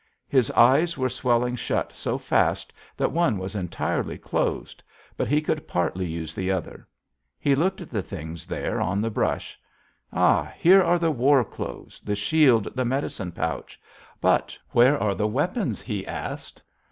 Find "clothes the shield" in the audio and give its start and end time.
11.45-12.67